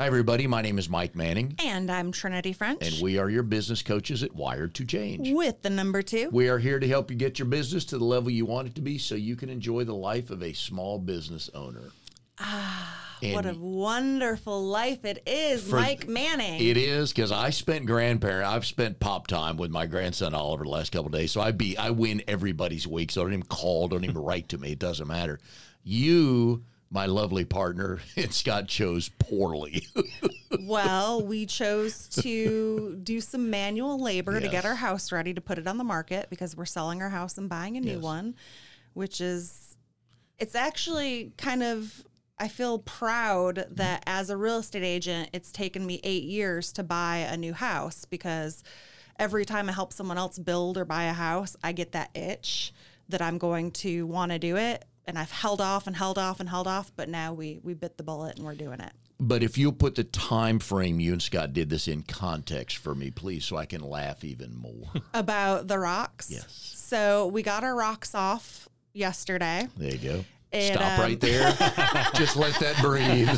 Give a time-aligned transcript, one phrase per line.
[0.00, 0.46] Hi, everybody.
[0.46, 2.78] My name is Mike Manning, And I'm Trinity French.
[2.80, 5.30] and we are your business coaches at Wired to Change.
[5.32, 6.30] with the number two.
[6.32, 8.74] We are here to help you get your business to the level you want it
[8.76, 11.90] to be so you can enjoy the life of a small business owner.
[12.38, 16.66] Ah, what a wonderful life it is, For- Mike Manning.
[16.66, 18.48] It is because I spent grandparent.
[18.48, 21.50] I've spent pop time with my grandson Oliver the last couple of days, so I
[21.50, 23.10] be I win everybody's week.
[23.10, 24.72] So don't even call, don't even write to me.
[24.72, 25.38] It doesn't matter.
[25.82, 29.86] You, my lovely partner, and Scott chose poorly.
[30.60, 35.58] well, we chose to do some manual labor to get our house ready to put
[35.58, 38.02] it on the market because we're selling our house and buying a new Yes.
[38.02, 38.34] one,
[38.94, 39.76] which is,
[40.38, 42.04] it's actually kind of,
[42.38, 46.82] I feel proud that as a real estate agent, it's taken me eight years to
[46.82, 48.64] buy a new house because
[49.18, 52.72] every time I help someone else build or buy a house, I get that itch
[53.10, 54.84] that I'm going to want to do it.
[55.06, 57.96] And I've held off and held off and held off, but now we we bit
[57.96, 58.92] the bullet and we're doing it.
[59.18, 62.94] But if you'll put the time frame you and Scott did this in context for
[62.94, 64.88] me, please, so I can laugh even more.
[65.14, 66.30] about the rocks.
[66.30, 66.74] Yes.
[66.76, 69.68] So we got our rocks off yesterday.
[69.76, 70.24] There you go.
[70.52, 71.52] And, Stop um, right there.
[72.14, 73.28] Just let that breathe.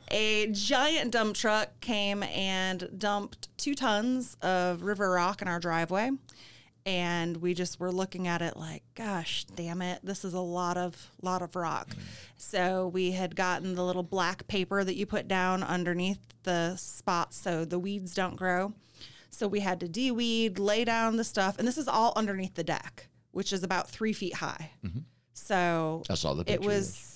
[0.10, 6.10] A giant dump truck came and dumped two tons of river rock in our driveway.
[6.86, 10.76] And we just were looking at it like, gosh, damn it, this is a lot
[10.76, 11.88] of lot of rock.
[11.88, 11.98] Mm.
[12.36, 17.36] So we had gotten the little black paper that you put down underneath the spots
[17.36, 18.72] so the weeds don't grow.
[19.30, 22.64] So we had to de-weed, lay down the stuff, and this is all underneath the
[22.64, 24.70] deck, which is about three feet high.
[24.84, 25.00] Mm-hmm.
[25.34, 27.15] So I saw the it was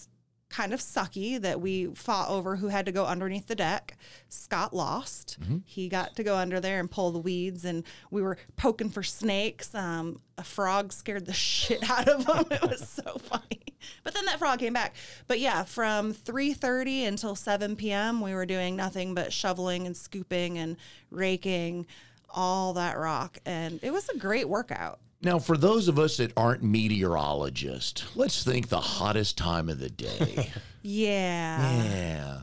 [0.51, 3.97] kind of sucky that we fought over who had to go underneath the deck.
[4.29, 5.39] Scott lost.
[5.41, 5.59] Mm-hmm.
[5.65, 9.03] He got to go under there and pull the weeds, and we were poking for
[9.03, 9.75] snakes.
[9.75, 12.45] Um, a frog scared the shit out of him.
[12.51, 13.61] It was so funny.
[14.03, 14.95] But then that frog came back.
[15.27, 20.59] But yeah, from 3:30 until 7 p.m., we were doing nothing but shoveling and scooping
[20.59, 20.77] and
[21.11, 21.87] raking
[22.29, 25.01] all that rock, and it was a great workout.
[25.23, 29.91] Now, for those of us that aren't meteorologists, let's think the hottest time of the
[29.91, 30.51] day.
[30.83, 32.39] Yeah, yeah.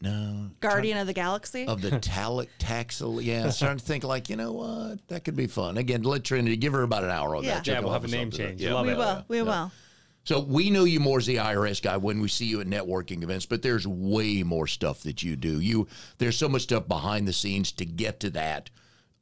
[0.00, 1.66] no Guardian of the Galaxy.
[1.66, 3.22] of the talic taxil?
[3.22, 5.76] Yeah, I was trying to think like you know what that could be fun.
[5.78, 7.54] Again, let Trinity give her about an hour on Yeah.
[7.54, 7.64] that.
[7.66, 8.60] She'll Yeah, come we'll have a name change.
[8.60, 8.74] Yeah.
[8.74, 8.98] Love we it.
[8.98, 9.24] will.
[9.28, 9.72] We will.
[10.24, 13.22] So we know you more as the IRS guy when we see you at networking
[13.22, 15.58] events, but there's way more stuff that you do.
[15.60, 15.88] You
[16.18, 18.68] there's so much stuff behind the scenes to get to that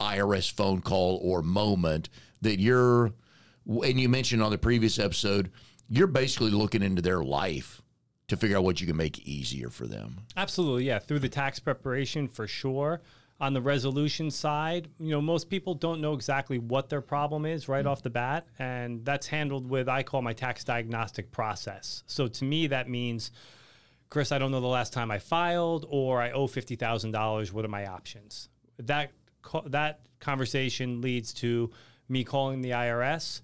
[0.01, 2.09] IRS phone call or moment
[2.43, 3.13] that you're
[3.67, 5.51] and you mentioned on the previous episode,
[5.89, 7.83] you're basically looking into their life
[8.29, 10.19] to figure out what you can make easier for them.
[10.37, 10.99] Absolutely, yeah.
[10.99, 13.01] Through the tax preparation for sure.
[13.39, 17.69] On the resolution side, you know, most people don't know exactly what their problem is
[17.69, 17.89] right mm.
[17.89, 18.47] off the bat.
[18.59, 22.03] And that's handled with, I call my tax diagnostic process.
[22.07, 23.33] So to me, that means,
[24.09, 27.53] Chris, I don't know the last time I filed or I owe $50,000.
[27.53, 28.49] What are my options?
[28.79, 29.13] That,
[29.67, 31.71] that conversation leads to
[32.09, 33.43] me calling the IRS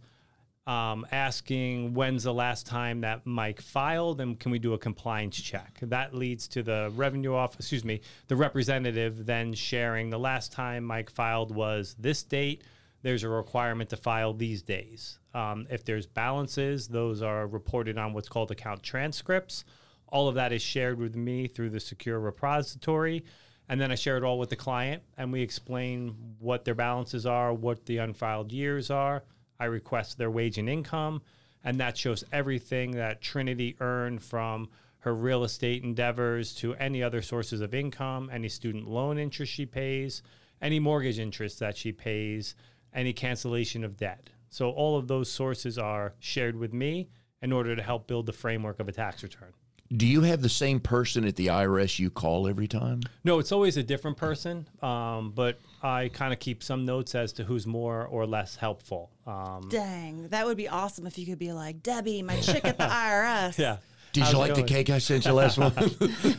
[0.67, 5.41] um, asking when's the last time that Mike filed and can we do a compliance
[5.41, 5.79] check.
[5.83, 10.85] That leads to the revenue office, excuse me, the representative then sharing the last time
[10.85, 12.63] Mike filed was this date.
[13.03, 15.19] There's a requirement to file these days.
[15.35, 19.65] Um, if there's balances, those are reported on what's called account transcripts.
[20.09, 23.25] All of that is shared with me through the secure repository.
[23.69, 27.27] And then I share it all with the client and we explain what their balances
[27.27, 29.25] are, what the unfiled years are.
[29.63, 31.23] I request their wage and income,
[31.63, 34.69] and that shows everything that Trinity earned from
[34.99, 39.65] her real estate endeavors to any other sources of income, any student loan interest she
[39.65, 40.21] pays,
[40.61, 42.57] any mortgage interest that she pays,
[42.93, 44.31] any cancellation of debt.
[44.49, 47.09] So all of those sources are shared with me
[47.41, 49.53] in order to help build the framework of a tax return.
[49.95, 53.03] Do you have the same person at the IRS you call every time?
[53.25, 57.33] No, it's always a different person, um, but I kind of keep some notes as
[57.35, 59.11] to who's more or less helpful.
[59.27, 62.79] Um, Dang, that would be awesome if you could be like, Debbie, my chick at
[62.79, 63.59] the IRS.
[63.59, 63.77] yeah.
[64.15, 65.79] Did How's you it like the cake I sent you last month?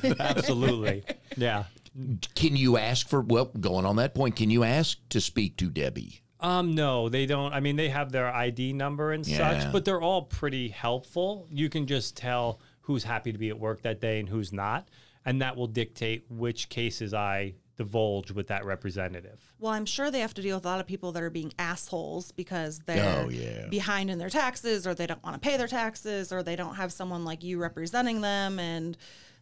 [0.20, 1.04] Absolutely.
[1.38, 1.64] Yeah.
[2.36, 5.70] can you ask for, well, going on that point, can you ask to speak to
[5.70, 6.22] Debbie?
[6.40, 7.54] Um, no, they don't.
[7.54, 9.62] I mean, they have their ID number and Yeah.
[9.62, 11.48] such, but they're all pretty helpful.
[11.50, 14.88] You can just tell who's happy to be at work that day and who's not,
[15.26, 19.40] and that will dictate which cases I divulge with that representative.
[19.60, 21.54] Well, I'm sure they have to deal with a lot of people that are being
[21.58, 23.68] assholes because they're Oh, yeah.
[23.68, 26.76] behind in their taxes or they don't want to pay their taxes or they don't
[26.76, 28.96] have someone like you representing them and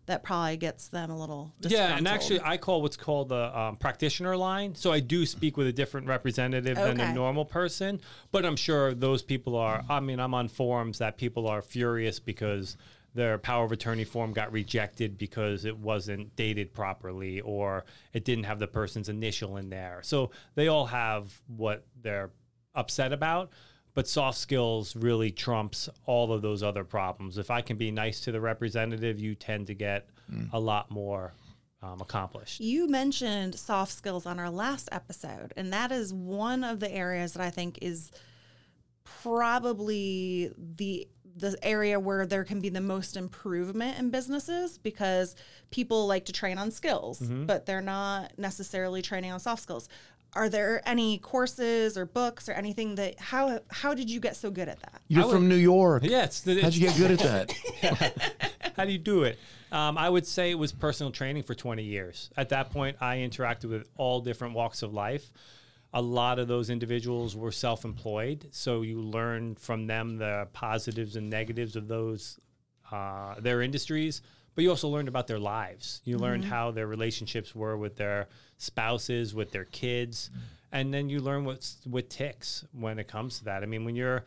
[0.05, 3.75] that probably gets them a little Yeah, and actually, I call what's called the um,
[3.75, 4.73] practitioner line.
[4.75, 8.01] So I do speak with a different representative than a normal person,
[8.31, 9.83] but I'm sure those people are.
[9.89, 12.77] I mean, I'm on forums that people are furious because
[13.13, 18.45] their power of attorney form got rejected because it wasn't dated properly or it didn't
[18.45, 19.99] have the person's initial in there.
[20.03, 22.31] So they all have what they're
[22.73, 23.51] upset about.
[23.93, 27.37] But soft skills really trumps all of those other problems.
[27.37, 30.07] If I can be nice to the representative, you tend to get
[30.53, 31.33] a lot more
[31.81, 32.61] um, accomplished.
[32.61, 37.33] You mentioned soft skills on our last episode, and that is one of the areas
[37.33, 38.11] that I think is
[39.03, 45.35] probably the the area where there can be the most improvement in businesses because
[45.71, 49.89] people like to train on skills, but they're not necessarily training on soft skills.
[50.33, 54.49] Are there any courses or books or anything that how how did you get so
[54.49, 55.01] good at that?
[55.09, 56.03] You're from New York.
[56.05, 58.41] Yeah, How'd you get good at that?
[58.77, 59.37] How do you do it?
[59.71, 62.29] Um, I would say it was personal training for 20 years.
[62.37, 65.31] At that point, I interacted with all different walks of life.
[65.93, 68.47] A lot of those individuals were self employed.
[68.51, 72.39] So you learn from them the positives and negatives of those,
[72.91, 74.21] uh, their industries.
[74.53, 76.01] But you also learned about their lives.
[76.03, 78.27] You learned how their relationships were with their
[78.57, 80.29] spouses, with their kids.
[80.73, 83.63] And then you learn what's what ticks when it comes to that.
[83.63, 84.25] I mean, when you're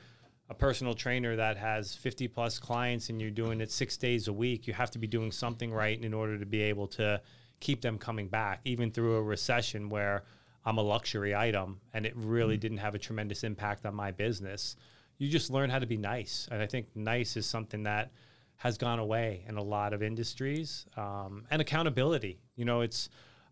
[0.50, 4.32] a personal trainer that has 50 plus clients and you're doing it six days a
[4.32, 7.20] week, you have to be doing something right in order to be able to
[7.60, 10.24] keep them coming back, even through a recession where
[10.64, 14.76] I'm a luxury item and it really didn't have a tremendous impact on my business.
[15.18, 16.48] You just learn how to be nice.
[16.50, 18.12] And I think nice is something that
[18.56, 22.40] has gone away in a lot of industries um, and accountability.
[22.56, 23.08] You know, it's,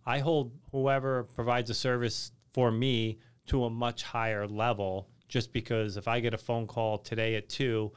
[0.06, 5.96] I hold whoever provides a service for me to a much higher level just because
[5.96, 7.92] if I get a phone call today at two,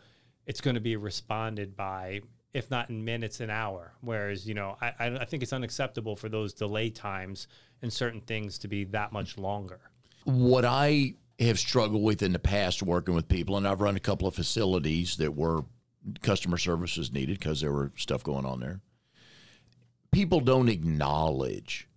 [0.45, 2.21] it's going to be responded by,
[2.55, 3.91] if not in minutes, an hour.
[3.99, 7.49] Whereas, you know, I, I think it's unacceptable for those delay times
[7.81, 9.81] and certain things to be that much longer.
[10.23, 13.99] what I have struggled with in the past working with people, and I've run a
[13.99, 15.65] couple of facilities that were
[16.21, 18.79] customer services needed because there were stuff going on there.
[20.11, 21.89] People don't acknowledge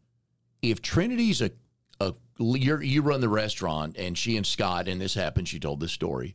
[0.61, 1.53] if Trinity's a,
[2.01, 5.47] a you run the restaurant, and she and Scott, and this happened.
[5.47, 6.35] She told this story.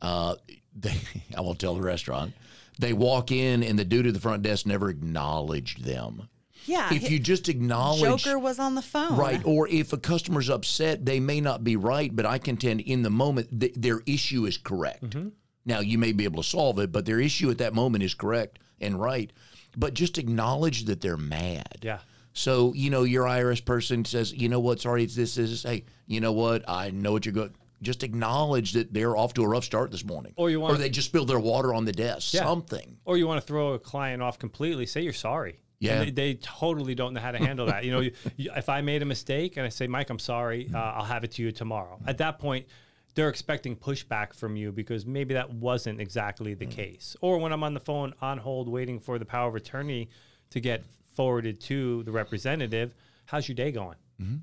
[0.00, 0.36] Uh,
[0.78, 0.94] they,
[1.36, 2.32] I won't tell the restaurant.
[2.78, 6.28] They walk in, and the dude at the front desk never acknowledged them.
[6.66, 9.16] Yeah, If you just acknowledge Joker was on the phone.
[9.16, 9.40] Right.
[9.44, 13.10] Or if a customer's upset, they may not be right, but I contend in the
[13.10, 15.10] moment th- their issue is correct.
[15.10, 15.28] Mm-hmm.
[15.64, 18.14] Now, you may be able to solve it, but their issue at that moment is
[18.14, 19.32] correct and right.
[19.76, 21.78] But just acknowledge that they're mad.
[21.82, 21.98] Yeah.
[22.32, 25.62] So, you know, your IRS person says, you know what, sorry, it's this, this, this.
[25.62, 26.68] Hey, you know what?
[26.68, 30.04] I know what you're going Just acknowledge that they're off to a rough start this
[30.04, 30.32] morning.
[30.36, 32.32] Or you want- or they just spilled their water on the desk.
[32.34, 32.44] Yeah.
[32.44, 32.96] Something.
[33.04, 35.60] Or you want to throw a client off completely, say you're sorry.
[35.78, 36.04] Yeah.
[36.04, 37.84] They, they totally don't know how to handle that.
[37.84, 40.70] You know, you, you, if I made a mistake and I say, Mike, I'm sorry,
[40.74, 41.98] uh, I'll have it to you tomorrow.
[42.06, 42.66] At that point,
[43.14, 47.16] they're expecting pushback from you because maybe that wasn't exactly the case.
[47.20, 50.08] Or when I'm on the phone on hold waiting for the power of attorney
[50.50, 50.82] to get
[51.14, 52.94] forwarded to the representative,
[53.26, 53.96] how's your day going?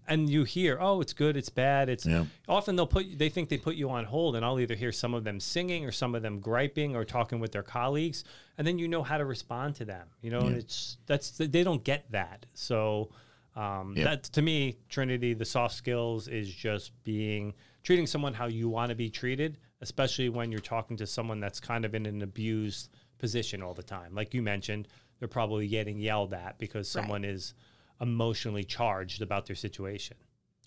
[0.08, 2.25] And you hear, oh, it's good, it's bad, it's Yeah.
[2.48, 5.13] often they'll put they think they put you on hold and I'll either hear some
[5.13, 8.24] of them singing or some of them griping or talking with their colleagues
[8.58, 11.63] and then you know how to respond to them you know and it's that's they
[11.63, 13.10] don't get that so
[13.56, 14.06] um, Yep.
[14.06, 17.53] that to me Trinity the soft skills is just being
[17.84, 21.60] treating someone how you want to be treated especially when you're talking to someone that's
[21.60, 24.88] kind of in an abused position all the time like you mentioned
[25.20, 27.01] they're probably getting yelled at because Right.
[27.01, 27.53] someone is
[28.02, 30.18] emotionally charged about their situation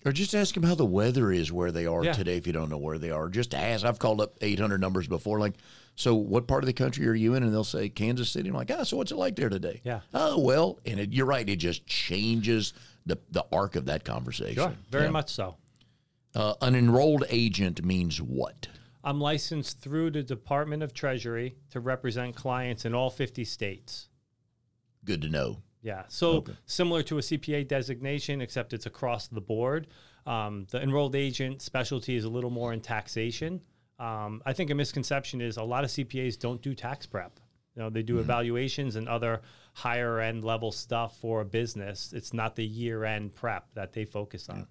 [0.04, 2.12] Or just ask them how the weather is where they are Yeah.
[2.12, 3.28] today if you don't know where they are.
[3.28, 3.85] Just ask.
[3.85, 5.54] I've called up 800 numbers before, like,
[5.97, 7.42] so what part of the country are you in?
[7.42, 8.49] And they'll say Kansas City.
[8.50, 9.80] I'm like, ah, so what's it like there today?
[9.85, 10.00] Yeah.
[10.14, 11.49] Oh, well, and it, you're right.
[11.49, 12.73] It just changes
[13.04, 14.54] the, the arc of that conversation.
[14.54, 15.11] Sure, very Yeah.
[15.11, 15.56] much so.
[16.35, 18.68] Uh, an enrolled agent means what?
[19.02, 24.09] I'm licensed through the Department of Treasury to represent clients in all 50 states.
[25.04, 25.62] Good to know.
[25.87, 26.02] Yeah.
[26.09, 29.87] So similar to a CPA designation, except it's across the board.
[30.26, 33.61] Um, the enrolled agent specialty is a little more in taxation.
[34.00, 37.38] Um, I think a misconception is a lot of CPAs don't do tax prep.
[37.76, 39.43] You know, they do evaluations and other
[39.75, 42.12] higher end level stuff for a business.
[42.12, 44.66] It's not the year end prep that they focus on.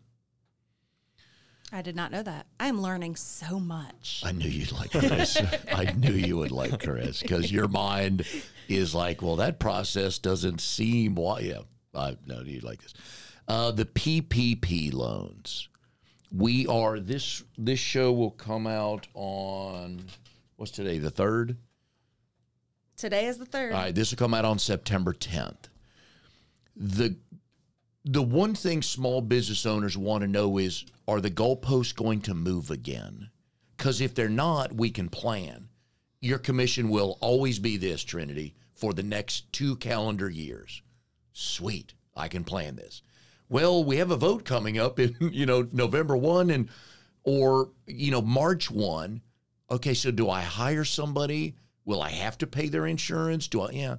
[1.71, 2.45] I did not know that.
[2.59, 4.21] I'm learning so much.
[4.23, 5.37] I knew you'd like Chris.
[5.71, 8.25] I knew you would like Chris because your mind
[8.67, 11.39] is like, well, that process doesn't seem why.
[11.39, 11.61] Yeah,
[11.93, 12.93] I know you'd like this.
[13.47, 15.67] Uh, the PPP loans.
[16.31, 17.43] We are this.
[17.57, 20.05] This show will come out on
[20.57, 20.99] what's today?
[20.99, 21.57] The third.
[22.97, 23.73] Today is the third.
[23.73, 25.69] All right, this will come out on September 10th.
[26.77, 27.15] The
[28.05, 32.35] the one thing small business owners want to know is are the goalposts going to
[32.35, 33.31] move again?
[33.77, 35.69] Cuz if they're not, we can plan.
[36.21, 40.81] Your commission will always be this, Trinity, for the next 2 calendar years.
[41.33, 41.93] Sweet.
[42.15, 43.01] I can plan this.
[43.49, 46.69] Well, we have a vote coming up in, you know, November 1 and
[47.23, 49.21] or, you know, March 1.
[49.71, 51.55] Okay, so do I hire somebody?
[51.85, 53.47] Will I have to pay their insurance?
[53.47, 53.95] Do I yeah.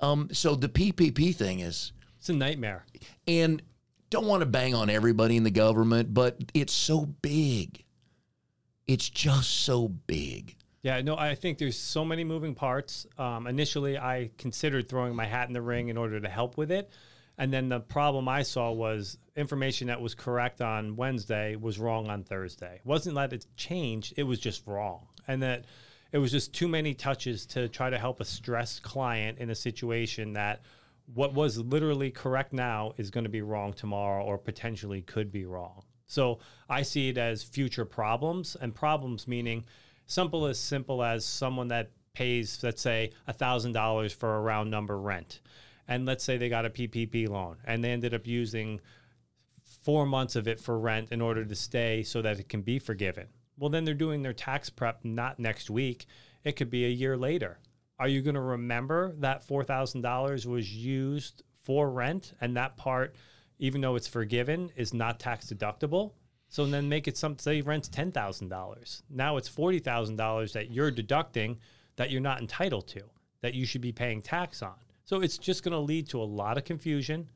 [0.00, 2.86] Um so the PPP thing is It's a nightmare.
[3.26, 3.60] and
[4.08, 7.84] don't want to bang on everybody in the government, but it's so big.
[8.86, 10.54] It's just so big.
[10.82, 13.08] Yeah, no, I think there's so many moving parts.
[13.18, 16.70] Um, initially, I considered throwing my hat in the ring in order to help with
[16.70, 16.92] it.
[17.38, 22.08] And then the problem I saw was information that was correct on Wednesday was wrong
[22.08, 22.76] on Thursday.
[22.76, 25.08] It wasn't that it changed, it was just wrong.
[25.26, 25.64] And that
[26.12, 29.56] it was just too many touches to try to help a stressed client in a
[29.56, 30.62] situation that
[31.06, 35.44] what was literally correct now is going to be wrong tomorrow or potentially could be
[35.44, 35.82] wrong.
[36.06, 39.64] So I see it as future problems and problems meaning
[40.06, 45.40] simple as simple as someone that pays, let's say, $1,000 for a round number rent.
[45.88, 48.80] And let's say they got a PPP loan and they ended up using
[49.82, 52.78] four months of it for rent in order to stay so that it can be
[52.78, 53.28] forgiven.
[53.58, 56.06] Well, then they're doing their tax prep not next week.
[56.44, 57.58] It could be a year later.
[58.02, 63.14] Are you going to remember that $4,000 was used for rent and that part,
[63.60, 66.14] even though it's forgiven, is not tax deductible?
[66.48, 69.02] So then make it some, say rent's $10,000.
[69.08, 71.60] Now it's $40,000 that you're deducting
[71.94, 73.02] that you're not entitled to,
[73.40, 74.74] that you should be paying tax on.
[75.04, 77.28] So it's just going to lead to a lot of confusion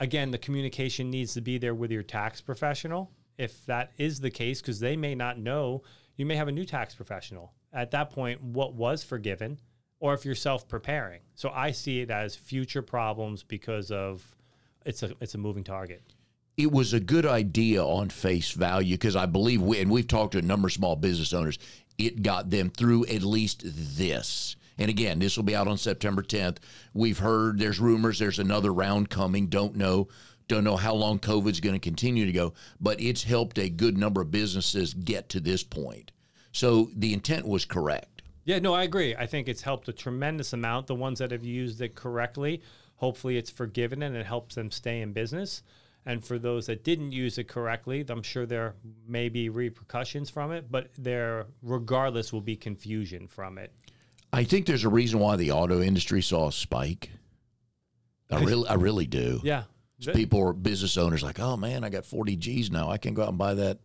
[0.00, 3.10] again, the communication needs to be there with your tax professional.
[3.38, 5.82] If that is the case, because they may not know,
[6.16, 7.54] you may have a new tax professional.
[7.72, 9.58] At that point, what was forgiven,
[10.00, 11.20] or if you're self preparing.
[11.34, 14.36] So I see it as future problems because of
[14.84, 16.02] it's a it's a moving target.
[16.56, 20.32] It was a good idea on face value because I believe we and we've talked
[20.32, 21.58] to a number of small business owners.
[21.96, 24.56] It got them through at least this.
[24.80, 26.58] And again, this will be out on September 10th.
[26.94, 29.48] We've heard there's rumors there's another round coming.
[29.48, 30.08] Don't know.
[30.46, 33.98] Don't know how long COVID's going to continue to go, but it's helped a good
[33.98, 36.12] number of businesses get to this point.
[36.52, 38.17] So the intent was correct.
[38.48, 39.14] Yeah, no, I agree.
[39.14, 40.86] I think it's helped a tremendous amount.
[40.86, 42.62] The ones that have used it correctly,
[42.96, 45.62] hopefully it's forgiven and it helps them stay in business.
[46.06, 48.74] And for those that didn't use it correctly, I'm sure there
[49.06, 53.70] may be repercussions from it, but there, regardless, will be confusion from it.
[54.32, 57.10] I think there's a reason why the auto industry saw a spike.
[58.30, 59.42] I really, I really do.
[59.44, 59.64] Yeah.
[60.14, 62.90] People or business owners like, oh man, I got 40 G's now.
[62.90, 63.80] I can go out and buy that.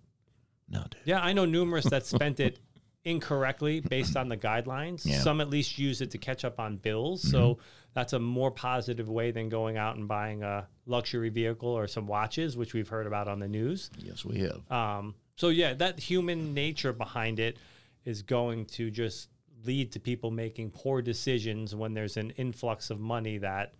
[0.70, 0.96] No, dude.
[1.04, 2.60] Yeah, I know numerous that spent it
[3.06, 5.06] incorrectly based on the guidelines.
[5.06, 5.20] Yeah.
[5.20, 7.22] Some at least use it to catch up on bills.
[7.22, 7.58] So
[7.94, 12.08] that's a more positive way than going out and buying a luxury vehicle or some
[12.08, 13.90] watches, which we've heard about on the news.
[13.98, 14.72] Yes, we have.
[14.72, 17.58] Um, so yeah, that human nature behind it
[18.06, 19.30] is going to just
[19.66, 23.74] lead to people making poor decisions when there's an influx of money that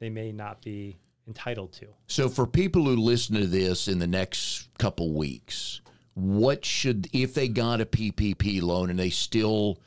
[0.00, 1.86] they may not be entitled to.
[2.06, 5.80] So for people who listen to this in the next couple weeks,
[6.18, 9.78] what should if they got a PPP loan and they still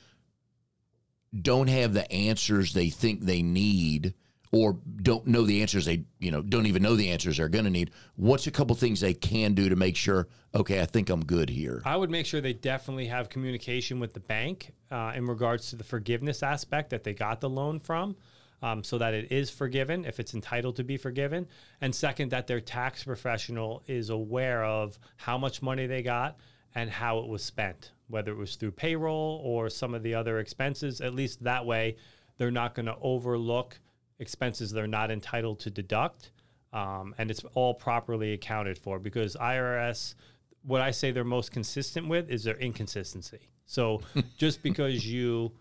[1.39, 4.13] don't have the answers they think they need
[4.53, 7.65] or don't know the answers they you know don't even know the answers they're going
[7.65, 11.09] to need what's a couple things they can do to make sure okay i think
[11.09, 15.13] i'm good here I would make sure they definitely have communication with the bank uh,
[15.15, 18.15] in regards to the forgiveness aspect that they got the loan from.
[18.61, 21.47] Um, so that it is forgiven if it's entitled to be forgiven.
[21.81, 26.37] And second, that their tax professional is aware of how much money they got
[26.75, 30.39] and how it was spent, whether it was through payroll or some of the other
[30.39, 31.01] expenses.
[31.01, 31.97] At least that way,
[32.37, 33.79] they're not going to overlook
[34.19, 36.31] expenses they're not entitled to deduct.
[36.71, 40.15] Um, and it's all properly accounted for because IRS,
[40.61, 43.49] what I say they're most consistent with is their inconsistency.
[43.65, 44.01] So
[44.37, 45.51] just because you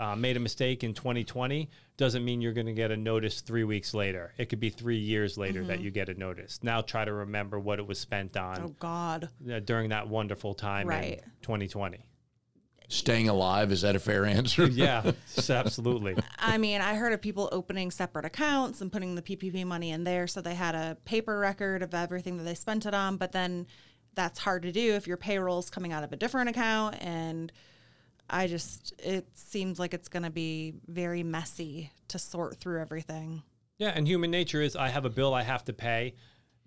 [0.00, 3.64] uh, made a mistake in 2020 doesn't mean you're going to get a notice three
[3.64, 4.32] weeks later.
[4.38, 6.58] It could be three years later that you get a notice.
[6.62, 9.28] Now try to remember what it was spent on Oh God.
[9.52, 11.18] uh, during that wonderful time Right.
[11.18, 12.06] in 2020.
[12.88, 14.66] Staying alive is that a fair answer?
[14.70, 15.12] Yeah,
[15.48, 16.16] absolutely.
[16.38, 20.02] I mean, I heard of people opening separate accounts and putting the PPP money in
[20.04, 23.30] there so they had a paper record of everything that they spent it on, but
[23.32, 23.66] then
[24.14, 27.52] that's hard to do if your payroll's coming out of a different account and
[28.30, 33.42] I just it seems like it's going to be very messy to sort through everything.
[33.78, 36.14] Yeah, and human nature is I have a bill I have to pay.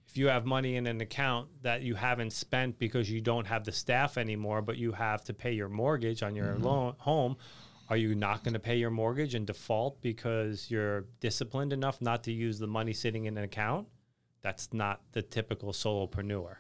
[0.08, 3.64] If you have money in an account that you haven't spent because you don't have
[3.64, 6.64] the staff anymore, but you have to pay your mortgage on your mm-hmm.
[6.64, 7.38] loan home,
[7.90, 12.24] are you not going to pay your mortgage and default because you're disciplined enough not
[12.26, 13.88] to use the money sitting in an account?
[14.42, 16.56] That's not the typical solopreneur.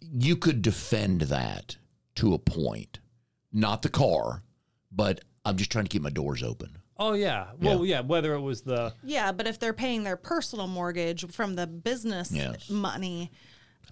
[0.00, 1.76] you could defend that
[2.16, 2.98] to a point.
[3.52, 4.42] Not the car,
[4.90, 6.78] but I'm just trying to keep my doors open.
[6.98, 7.48] Oh yeah.
[7.60, 8.00] Well, yeah.
[8.00, 12.30] Whether it was the Yeah, but if they're paying their personal mortgage from the business
[12.32, 12.70] Yes.
[12.70, 13.30] money,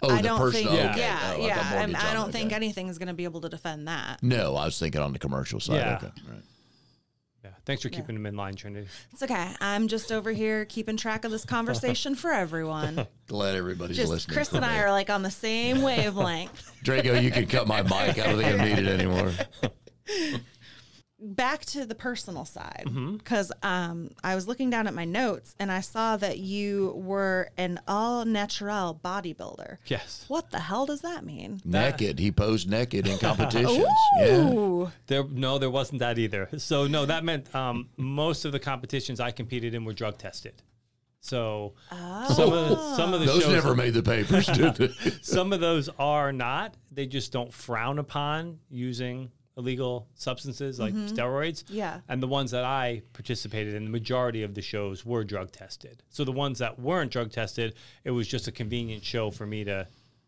[0.03, 0.71] Oh, I don't personal.
[0.73, 0.99] think okay.
[1.01, 2.55] yeah, Oh, yeah, and mortgage I don't it, think okay.
[2.55, 4.23] anything is going to be able to defend that.
[4.23, 5.75] No, I was thinking on the commercial side.
[5.75, 5.95] Yeah.
[5.97, 6.11] Okay.
[6.27, 6.41] Right.
[7.71, 7.77] Yeah.
[7.77, 8.87] Thanks for keeping them in line, Trinity.
[9.11, 9.47] It's okay.
[9.61, 13.07] I'm just over here keeping track of this conversation for everyone.
[13.27, 14.35] Glad everybody's Just listening.
[14.35, 16.71] Chris and I are like on the same wavelength.
[16.83, 18.19] Draco, you can cut my mic.
[18.19, 19.31] I don't think I need it anymore.
[21.23, 23.17] Back to the personal side, Mm-hmm.
[23.17, 27.49] because um, I was looking down at my notes and I saw that you were
[27.57, 29.77] an all natural bodybuilder.
[29.85, 30.25] Yes.
[30.29, 31.61] What the hell does that mean?
[31.63, 32.17] Naked.
[32.17, 33.85] He posed naked in competitions.
[34.19, 34.49] yeah.
[34.51, 34.91] Ooh.
[35.05, 36.49] There, no, there wasn't that either.
[36.57, 40.63] So no, that meant um, most of the competitions I competed in were drug tested.
[41.23, 44.87] So some of the, some of the Those shows, never made the papers, did they?
[45.21, 46.73] some of those are not.
[46.91, 51.63] They just don't frown upon using illegal substances like steroids.
[51.67, 51.99] Yeah.
[52.07, 56.03] And the ones that I participated in, the majority of the shows were drug tested.
[56.09, 59.63] So the ones that weren't drug tested, it was just a convenient show for me
[59.65, 59.87] to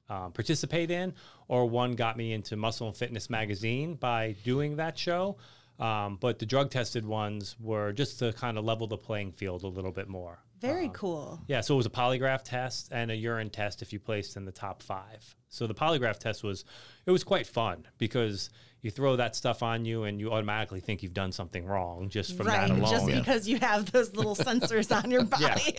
[0.10, 1.14] um, participate in.
[1.48, 5.38] Or one got me into Muscle and Fitness magazine by doing that show.
[5.84, 9.63] Um, but the drug tested ones were just to kind of level the playing field
[9.63, 10.39] a little bit more.
[10.62, 11.41] Very cool.
[11.48, 14.46] Yeah, so it was a polygraph test and a urine test if you placed in
[14.46, 15.36] the top five.
[15.50, 16.63] So the polygraph test was
[17.06, 18.50] it was quite fun because
[18.82, 22.36] you throw that stuff on you and you automatically think you've done something wrong just
[22.38, 22.67] from right.
[22.67, 22.89] that alone.
[22.91, 23.19] Just Yeah.
[23.19, 25.78] because you have those little sensors on your body.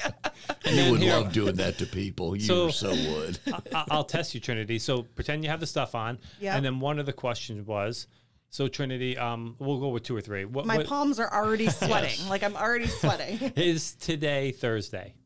[0.66, 2.36] And You would here- love doing that to people.
[2.36, 3.38] You So- so, would.
[3.74, 4.78] I- I'll test you, Trinity.
[4.78, 6.56] So pretend you have the stuff on, Yep.
[6.56, 8.06] and then one of the questions was,
[8.54, 10.44] so Trinity, um, we'll go with two or three.
[10.44, 12.28] What, My what palms are already sweating.
[12.28, 13.50] Like I'm already sweating.
[13.56, 15.16] is today Thursday?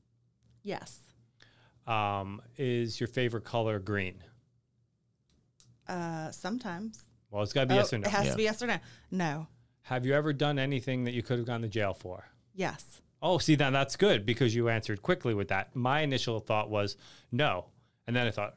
[0.63, 0.99] yes.
[1.87, 4.25] Um, is your favorite color green?
[5.87, 7.03] Uh, sometimes.
[7.31, 8.07] Well, it's got to be Oh, yes or no.
[8.07, 8.31] It has Yeah.
[8.31, 8.79] to be yes or no.
[9.11, 9.47] No.
[9.83, 12.25] Have you ever done anything that you could have gone to jail for?
[12.55, 13.03] Yes.
[13.21, 15.77] Oh, see, then that's good because you answered quickly with that.
[15.77, 16.97] My initial thought was
[17.31, 17.67] no,
[18.07, 18.55] and then I thought,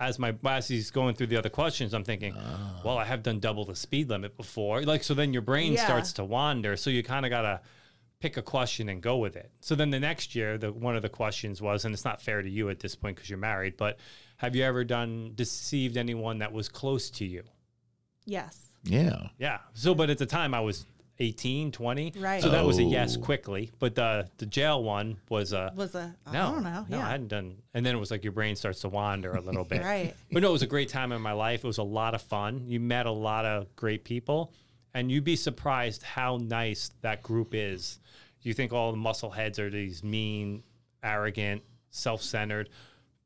[0.00, 2.80] as my as he's going through the other questions, I'm thinking, ah.
[2.84, 4.82] well, I have done double the speed limit before.
[4.82, 5.84] Like, so then your brain Yeah.
[5.84, 6.76] starts to wander.
[6.76, 7.60] So you kind of gotta
[8.20, 9.50] pick a question and go with it.
[9.60, 12.42] So then the next year, the one of the questions was, and it's not fair
[12.42, 13.98] to you at this point because you're married, but
[14.38, 17.42] have you ever done deceived anyone that was close to you?
[18.24, 18.72] Yes.
[18.84, 19.28] Yeah.
[19.38, 19.58] Yeah.
[19.74, 20.86] So, but at the time I was
[21.20, 22.12] 18, 20.
[22.18, 22.42] Right.
[22.42, 22.90] So that was a oh.
[22.90, 23.20] yes Oh.
[23.20, 23.70] quickly.
[23.78, 26.52] But the the jail one was a Was a I no.
[26.52, 26.86] don't know.
[26.88, 27.56] No, I hadn't done.
[27.74, 29.82] And then it was like your brain starts to wander a little bit.
[29.82, 30.14] Right.
[30.30, 31.64] But no, it was a great time in my life.
[31.64, 32.64] It was a lot of fun.
[32.66, 34.52] You met a lot of great people,
[34.94, 37.98] and you'd be surprised how nice that group is.
[38.42, 40.62] You think all the muscle heads are these mean,
[41.02, 42.68] arrogant, self-centered,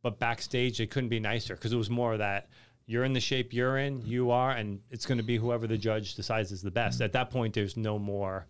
[0.02, 2.48] but backstage they couldn't be nicer because it was more of that.
[2.86, 5.78] You're in the shape you're in, you are, and it's going to be whoever the
[5.78, 7.00] judge decides is the best.
[7.00, 8.46] At that point, there's no more.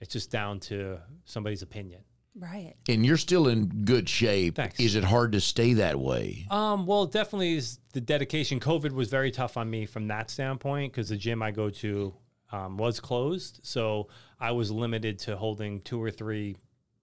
[0.00, 2.02] It's just down to somebody's opinion.
[2.38, 2.74] Right.
[2.88, 4.56] And you're still in good shape.
[4.56, 4.78] Thanks.
[4.78, 6.46] Is it hard to stay that way?
[6.50, 8.60] Um, well, it definitely is the dedication.
[8.60, 12.14] COVID was very tough on me from that standpoint because the gym I go to
[12.52, 16.56] um, was closed, so I was limited to holding two or three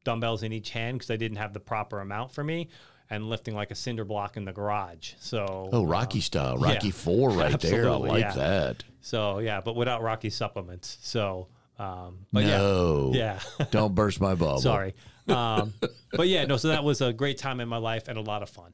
[0.05, 2.69] dumbbells in each hand because I didn't have the proper amount for me,
[3.09, 5.13] and lifting like a cinder block in the garage.
[5.19, 6.57] So, Oh, Rocky style.
[6.57, 6.93] Rocky yeah.
[6.93, 7.89] Four right there.
[7.89, 8.33] I like yeah.
[8.33, 8.83] that.
[9.01, 10.97] so yeah, but without Rocky supplements.
[11.01, 13.11] So, Um, but yeah, no.
[13.15, 13.39] yeah.
[13.71, 14.59] Don't burst my bubble.
[14.61, 14.93] Sorry.
[15.27, 15.73] Um,
[16.11, 16.55] but yeah, no.
[16.57, 18.73] So that was a great time in my life and a lot of fun.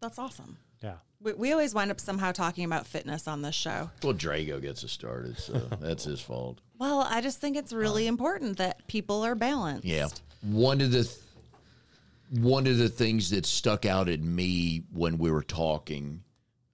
[0.00, 0.56] That's awesome.
[0.82, 0.94] Yeah.
[1.20, 3.90] We, we always wind up somehow talking about fitness on this show.
[4.02, 6.62] Well, Drago gets us started, so that's his fault.
[6.78, 9.84] Well, I just think it's really important that people are balanced.
[9.84, 10.08] Yeah.
[10.40, 11.16] One of the th-
[12.32, 16.22] one of the things that stuck out at me when we were talking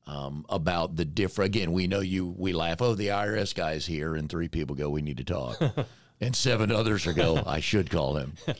[0.06, 4.14] um, about the different again, we know you we laugh, oh, the IRS guy's here,
[4.14, 5.60] and three people go, we need to talk.
[6.20, 8.34] and seven others are go, I should call him.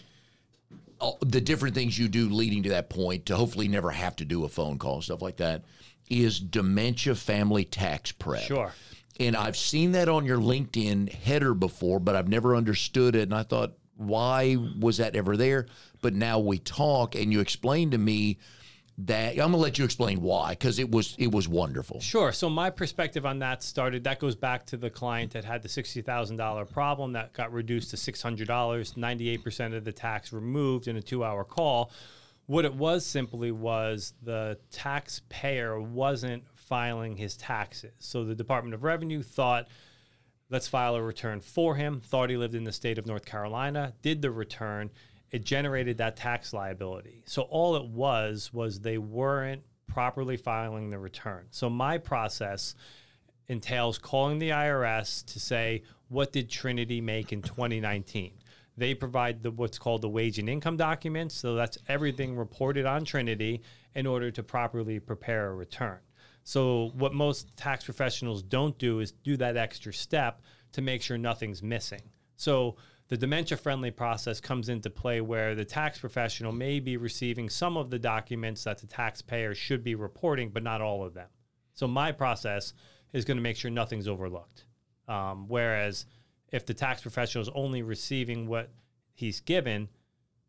[1.21, 4.43] The different things you do leading to that point to hopefully never have to do
[4.43, 5.63] a phone call and stuff like that
[6.11, 8.43] is dementia family tax prep.
[8.43, 8.73] Sure.
[9.21, 13.23] And I've seen that on your LinkedIn header before, but I've never understood it.
[13.23, 15.67] And I thought, why was that ever there?
[16.01, 18.39] But now we talk, and you explain to me
[18.99, 22.01] that I'm gonna let you explain why because it was it was wonderful.
[22.01, 22.33] Sure.
[22.33, 24.05] So my perspective on that started.
[24.05, 27.53] That goes back to the client that had the sixty thousand dollar problem that got
[27.53, 28.97] reduced to six hundred dollars.
[28.97, 31.93] Ninety eight percent of the tax removed in a two hour call.
[32.47, 37.93] What it was simply was the taxpayer wasn't filing his taxes.
[37.99, 39.69] So the Department of Revenue thought,
[40.51, 42.01] let's file a return for him.
[42.01, 43.95] Thought he lived in the state of North Carolina.
[44.03, 44.91] Did the return
[45.31, 47.23] it generated that tax liability.
[47.27, 51.47] So all it was was they weren't properly filing the return.
[51.51, 52.75] So my process
[53.49, 58.33] entails calling the IRS to say what did Trinity make in 2019.
[58.77, 63.05] They provide the what's called the wage and income documents, so that's everything reported on
[63.05, 63.63] Trinity
[63.95, 65.99] in order to properly prepare a return.
[66.49, 70.41] So what most tax professionals don't do is do that extra step
[70.73, 72.01] to make sure nothing's missing.
[72.37, 72.77] So
[73.09, 77.77] the dementia friendly process comes into play where the tax professional may be receiving some
[77.77, 81.29] of the documents that the taxpayer should be reporting, but not all of them.
[81.75, 82.73] So my process
[83.13, 84.65] is going to make sure nothing's overlooked.
[85.07, 86.07] Um, whereas
[86.51, 88.71] if the tax professional is only receiving what
[89.13, 89.91] he's given,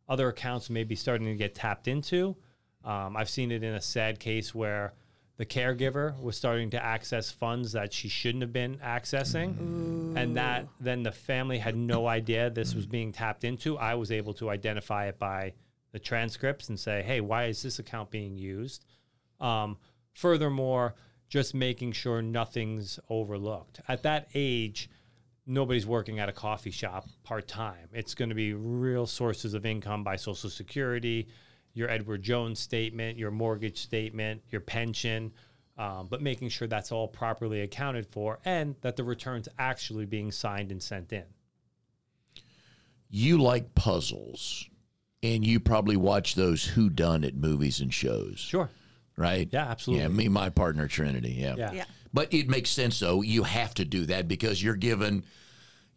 [0.08, 2.38] other accounts may be starting to get tapped into.
[2.86, 4.94] Um, I've seen it in a sad case where
[5.40, 9.58] the caregiver was starting to access funds that she shouldn't have been accessing.
[9.62, 10.14] Ooh.
[10.18, 13.78] and that then the family had no idea this was being tapped into.
[13.78, 15.54] I was able to identify it by
[15.94, 18.86] the transcripts and say hey why is this account being used?
[19.40, 19.78] Um,
[20.12, 20.96] furthermore
[21.30, 23.80] just making sure nothing's overlooked.
[23.88, 24.90] At that age
[25.48, 27.88] nobody's working at a coffee shop part-time.
[27.94, 31.30] It's going to be real sources of income by social security
[31.74, 35.32] your Edward Jones statement, your mortgage statement, your pension,
[35.78, 40.32] um, but making sure that's all properly accounted for and that the return's actually being
[40.32, 41.24] signed and sent in.
[43.10, 44.70] You like puzzles,
[45.24, 48.40] and you probably watch those Who Done It movies and shows.
[48.40, 48.70] Sure.
[49.18, 49.50] Right?
[49.52, 50.04] Yeah, absolutely.
[50.04, 51.32] Yeah, me, my partner, Trinity.
[51.32, 51.56] Yeah.
[51.58, 51.72] Yeah.
[51.74, 51.86] Yeah.
[52.14, 53.22] But it makes sense, though.
[53.22, 55.26] You have to do that because you're given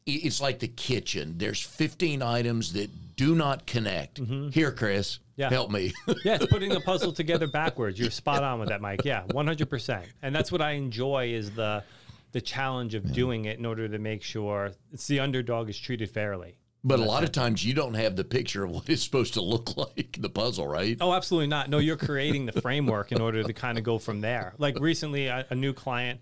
[0.06, 1.34] it's like the kitchen.
[1.38, 4.20] There's 15 items that do not connect.
[4.52, 5.48] Here, Chris, Yeah.
[5.50, 5.92] help me.
[6.24, 7.98] yeah, it's putting the puzzle together backwards.
[7.98, 9.04] You're spot on with that, Mike.
[9.04, 10.02] Yeah, 100%.
[10.22, 11.84] And that's what I enjoy is the
[12.32, 16.08] the challenge of doing it in order to make sure it's the underdog is treated
[16.10, 16.56] fairly.
[16.82, 19.42] but a lot of times you don't have the picture of what it's supposed to
[19.42, 20.96] look like, the puzzle, right?
[21.02, 21.68] Oh, absolutely not.
[21.68, 24.54] No, you're creating the framework in order to kind of go from there.
[24.56, 26.20] Like recently, a, a new client,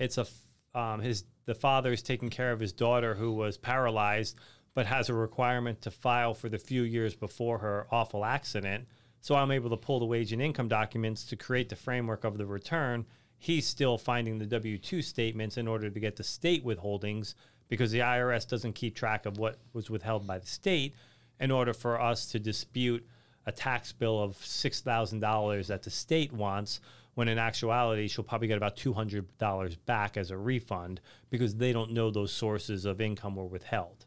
[0.00, 0.26] it's a
[0.74, 4.36] um, his the father is taking care of his daughter who was paralyzed,
[4.74, 8.86] but has a requirement to file for the few years before her awful accident.
[9.20, 12.38] So I'm able to pull the wage and income documents to create the framework of
[12.38, 13.06] the return.
[13.38, 17.34] He's still finding the W 2 statements in order to get the state withholdings
[17.68, 20.94] because the IRS doesn't keep track of what was withheld by the state
[21.40, 23.06] in order for us to dispute
[23.46, 26.80] a tax bill of $6,000 that the state wants
[27.14, 31.00] when in actuality she'll probably get about $200 back as a refund
[31.30, 34.06] because they don't know those sources of income were withheld.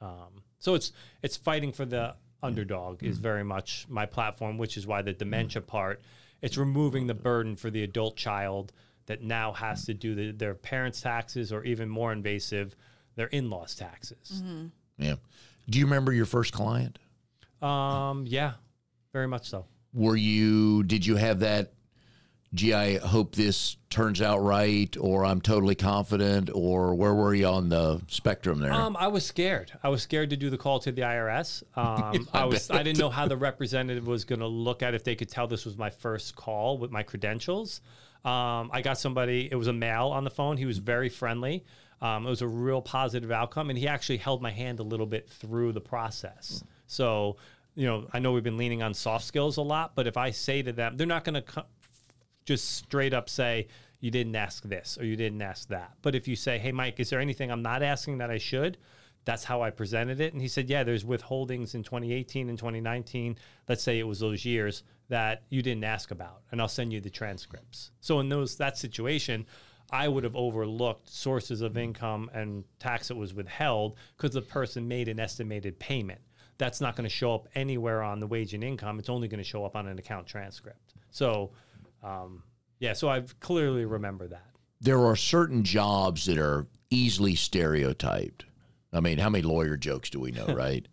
[0.00, 4.86] Um, so it's it's fighting for the underdog is very much my platform, which is
[4.86, 6.00] why the dementia part
[6.40, 8.72] it's removing the burden for the adult child
[9.06, 12.76] that now has to do the, their parents' taxes or even more invasive,
[13.16, 14.42] their in-laws' taxes.
[14.98, 15.16] Yeah.
[15.68, 16.98] Do you remember your first client?
[17.60, 18.52] Um, yeah,
[19.12, 19.64] very much so.
[19.94, 21.72] Were you, did you have that,
[22.54, 27.46] gee, I hope this turns out right, or I'm totally confident, or where were you
[27.46, 28.72] on the spectrum there?
[28.72, 29.72] Um, I was scared.
[29.82, 31.62] I was scared to do the call to the IRS.
[31.76, 32.70] Um, I was.
[32.70, 35.46] I didn't know how the representative was going to look at if they could tell
[35.46, 37.80] this was my first call with my credentials.
[38.24, 39.48] Um, I got somebody.
[39.50, 40.56] It was a male on the phone.
[40.56, 41.64] He was very friendly.
[42.00, 45.06] Um, it was a real positive outcome, and he actually held my hand a little
[45.06, 46.62] bit through the process.
[46.86, 47.36] So,
[47.74, 50.30] you know, I know we've been leaning on soft skills a lot, but if I
[50.30, 51.64] say to them, they're not going to co-
[52.48, 53.68] just straight up say,
[54.00, 55.92] you didn't ask this or you didn't ask that.
[56.00, 58.78] But if you say, hey, Mike, is there anything I'm not asking that I should?
[59.26, 60.32] That's how I presented it.
[60.32, 63.36] And he said, yeah, there's withholdings in 2018 and 2019.
[63.68, 67.02] Let's say it was those years that you didn't ask about, and I'll send you
[67.02, 67.90] the transcripts.
[68.00, 69.44] So in those that situation,
[69.90, 74.88] I would have overlooked sources of income and tax that was withheld because the person
[74.88, 76.20] made an estimated payment.
[76.56, 78.98] That's not going to show up anywhere on the wage and income.
[78.98, 80.94] It's only going to show up on an account transcript.
[81.10, 81.50] So,
[82.02, 82.42] um,
[82.80, 84.46] yeah, so I've clearly remember that.
[84.80, 88.44] There are certain jobs that are easily stereotyped.
[88.92, 90.86] I mean, how many lawyer jokes do we know, right?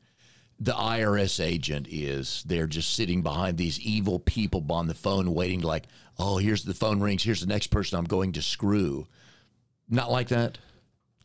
[0.60, 5.62] the IRS agent is they're just sitting behind these evil people on the phone waiting
[5.62, 5.86] like,
[6.18, 9.08] oh, here's the phone rings, here's the next person I'm going to screw.
[9.90, 10.58] Not like that.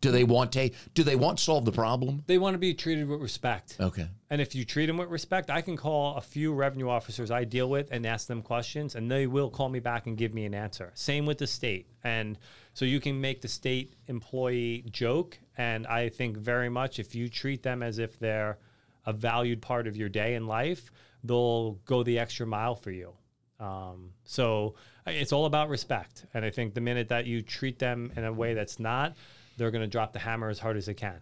[0.01, 2.23] Do they want to do they want to solve the problem?
[2.27, 3.77] They want to be treated with respect.
[3.79, 4.09] Okay.
[4.31, 7.45] And if you treat them with respect, I can call a few revenue officers I
[7.45, 10.45] deal with and ask them questions, and they will call me back and give me
[10.47, 10.93] an answer.
[10.95, 11.87] Same with the state.
[12.05, 12.39] And
[12.73, 15.39] so you can make the state employee joke.
[15.59, 18.59] And I think very much if you treat them as if they're
[19.07, 20.91] a valued part of your day in life,
[21.25, 23.13] they'll go the extra mile for you.
[23.59, 24.75] Um, so
[25.07, 26.25] it's all about respect.
[26.33, 29.17] And I think the minute that you treat them in a way that's not,
[29.61, 31.21] they're going to drop the hammer as hard as they can.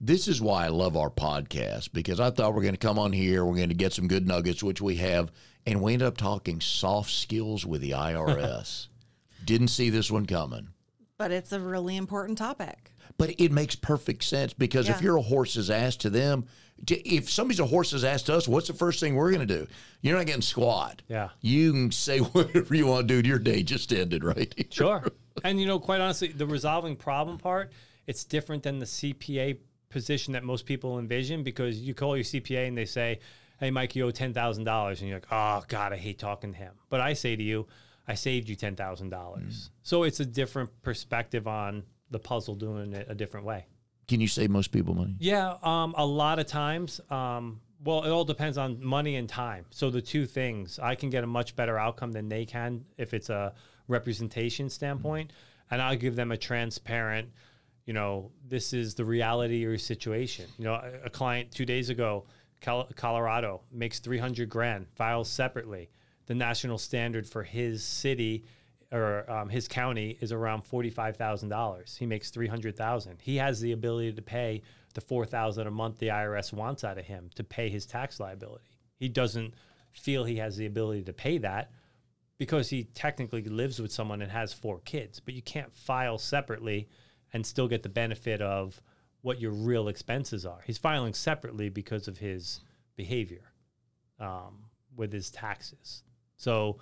[0.00, 3.12] This is why I love our podcast because I thought we're going to come on
[3.12, 5.30] here, we're going to get some good nuggets, which we have,
[5.64, 8.88] and we ended up talking soft skills with the IRS.
[9.44, 10.70] Didn't see this one coming.
[11.18, 12.90] But it's a really important topic.
[13.16, 16.46] But it makes perfect sense because if you're a horse's ass to them,
[16.88, 19.68] if somebody's a horse's ass to us, what's the first thing we're going to do?
[20.00, 21.02] You're not getting squat.
[21.06, 21.28] Yeah.
[21.40, 23.26] You can say whatever you want, dude.
[23.26, 24.52] Your day just ended, right?
[24.70, 25.04] Sure.
[25.44, 27.72] And you know, quite honestly, the resolving problem part,
[28.06, 32.66] it's different than the CPA position that most people envision because you call your CPA
[32.68, 33.20] and they say,
[33.60, 36.52] Hey Mike, you owe ten thousand dollars and you're like, Oh God, I hate talking
[36.52, 36.74] to him.
[36.88, 37.66] But I say to you,
[38.08, 39.70] I saved you ten thousand dollars.
[39.82, 43.66] So it's a different perspective on the puzzle doing it a different way.
[44.08, 45.14] Can you save most people money?
[45.20, 47.00] Yeah, um, a lot of times.
[47.08, 49.66] Um, well, it all depends on money and time.
[49.70, 53.14] So the two things, I can get a much better outcome than they can if
[53.14, 53.54] it's a
[53.92, 55.32] representation standpoint,
[55.70, 57.28] and I'll give them a transparent.
[57.86, 60.46] You know, this is the reality of your situation.
[60.58, 62.24] You know, a, client two days ago,
[62.60, 65.90] Col- Colorado makes three hundred grand, files separately.
[66.26, 68.44] The national standard for his city
[68.92, 71.96] or um, his county is around forty-five thousand dollars.
[71.96, 73.18] He makes three hundred thousand.
[73.20, 74.62] He has the ability to pay
[74.94, 78.20] the four thousand a month the IRS wants out of him to pay his tax
[78.20, 78.78] liability.
[78.96, 79.54] He doesn't
[79.92, 81.70] feel he has the ability to pay that
[82.42, 85.20] because he technically lives with someone and has four kids.
[85.20, 86.88] But you can't file separately
[87.32, 88.82] and still get the benefit of
[89.20, 90.58] what your real expenses are.
[90.66, 92.62] He's filing separately because of his
[92.96, 93.52] behavior
[94.18, 94.64] um,
[94.96, 96.02] with his taxes.
[96.36, 96.78] So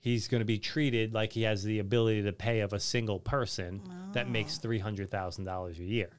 [0.00, 3.20] he's going to be treated like he has the ability to pay of a single
[3.20, 3.82] person
[4.14, 6.18] that makes three hundred thousand dollars a year.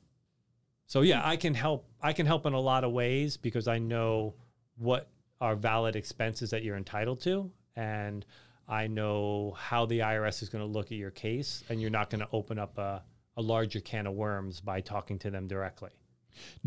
[0.86, 1.90] So yeah, I can help.
[2.04, 4.36] I can help in a lot of ways because I know
[4.78, 5.10] what
[5.42, 8.24] are valid expenses that you're entitled to, and
[8.68, 12.10] I know how the IRS is going to look at your case, and you're not
[12.10, 13.04] going to open up a,
[13.38, 15.92] a larger can of worms by talking to them directly.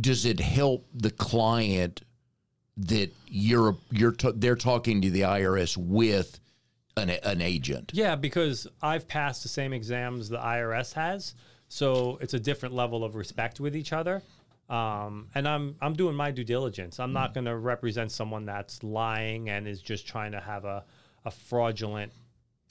[0.01, 2.03] Does it help the client
[2.77, 6.39] that you're you're t- they're talking to the IRS with
[6.97, 7.91] an, an agent?
[7.93, 11.35] Yeah, because I've passed the same exams the IRS has,
[11.69, 14.23] so it's a different level of respect with each other.
[14.71, 17.01] Um, and I'm I'm doing my due diligence.
[17.01, 20.85] I'm not going to represent someone that's lying and is just trying to have a,
[21.25, 22.13] a fraudulent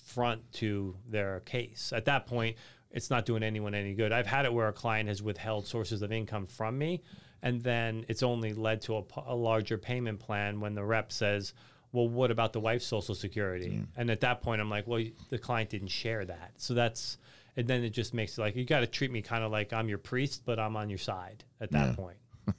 [0.03, 1.91] front to their case.
[1.93, 2.57] At that point,
[2.91, 4.11] it's not doing anyone any good.
[4.11, 7.03] I've had it where a client has withheld sources of income from me,
[7.41, 11.53] and then it's only led to a larger payment plan when the rep says,
[11.91, 13.87] "Well, what about the wife's social security?" Mm.
[13.97, 17.17] And at that point, I'm like, "Well, the client didn't share that." So that's
[17.57, 19.73] and then it just makes it like you got to treat me kind of like
[19.73, 22.17] I'm your priest, but I'm on your side at that point.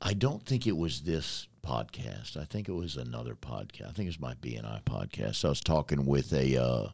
[0.00, 2.36] I don't think it was this podcast.
[2.36, 3.88] I think it was another podcast.
[3.88, 5.44] I think it was my BNI podcast.
[5.44, 6.88] I was talking with a, uh,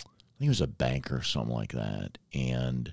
[0.00, 2.92] I think it was a banker or something like that, and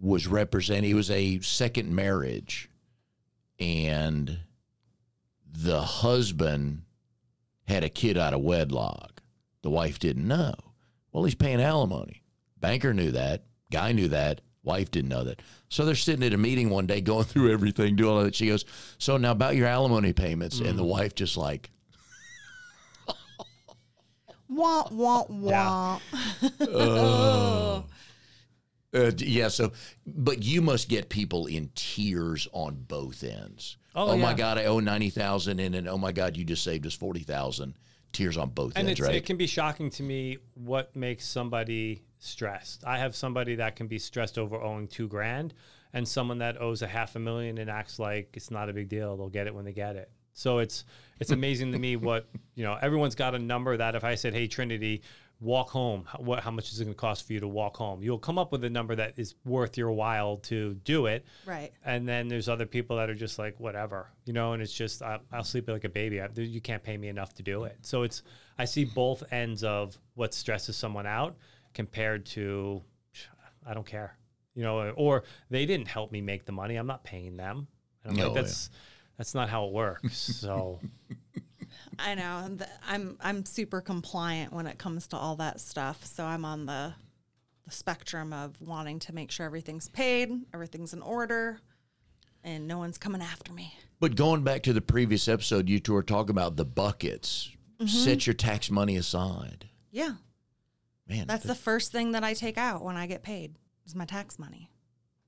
[0.00, 0.90] was representing.
[0.90, 2.70] It was a second marriage,
[3.58, 4.38] and
[5.46, 6.82] the husband
[7.68, 9.22] had a kid out of wedlock.
[9.62, 10.54] The wife didn't know.
[11.12, 12.22] Well, he's paying alimony.
[12.58, 13.44] Banker knew that.
[13.70, 14.40] Guy knew that.
[14.66, 15.40] Wife didn't know that.
[15.68, 18.34] So they're sitting at a meeting one day going through everything, doing all that.
[18.34, 18.64] She goes,
[18.98, 20.58] So now about your alimony payments.
[20.60, 21.70] And the wife just like,
[24.48, 26.00] Wah, wah, wah.
[28.94, 29.48] uh, yeah.
[29.48, 29.72] So,
[30.06, 33.76] but you must get people in tears on both ends.
[33.94, 34.36] Oh, my yeah.
[34.36, 37.74] God, I owe 90000 and then, oh my God, you just saved us 40000
[38.12, 39.16] tears on both and ends, it's, right?
[39.16, 42.84] it can be shocking to me what makes somebody stressed.
[42.86, 45.54] I have somebody that can be stressed over owing two grand,
[45.92, 48.88] and someone that owes a half a million and acts like it's not a big
[48.88, 49.16] deal.
[49.16, 50.10] They'll get it when they get it.
[50.36, 50.84] So it's
[51.18, 52.74] it's amazing to me what you know.
[52.74, 55.02] Everyone's got a number that if I said, "Hey Trinity,
[55.40, 57.78] walk home," how, what how much is it going to cost for you to walk
[57.78, 58.02] home?
[58.02, 61.24] You'll come up with a number that is worth your while to do it.
[61.46, 61.72] Right.
[61.86, 65.00] And then there's other people that are just like whatever, you know, and it's just
[65.00, 66.20] I, I'll sleep like a baby.
[66.20, 67.78] I, you can't pay me enough to do it.
[67.80, 68.22] So it's
[68.58, 71.36] I see both ends of what stresses someone out
[71.76, 72.82] compared to
[73.64, 74.16] I don't care,
[74.54, 76.76] you know, or they didn't help me make the money.
[76.76, 77.68] I'm not paying them.
[78.02, 78.70] And I'm No, like that's
[79.18, 80.16] that's not how it works.
[80.16, 80.80] So
[81.98, 82.56] I know.
[82.88, 86.04] I'm I'm super compliant when it comes to all that stuff.
[86.04, 86.94] So I'm on the
[87.66, 91.60] the spectrum of wanting to make sure everything's paid, everything's in order,
[92.42, 93.74] and no one's coming after me.
[94.00, 97.50] But going back to the previous episode, you two were talking about the buckets.
[97.80, 97.86] Mm-hmm.
[97.88, 99.68] Set your tax money aside.
[99.90, 100.12] Yeah.
[101.08, 103.54] Man, That's the first thing that I take out when I get paid
[103.86, 104.70] is my tax money.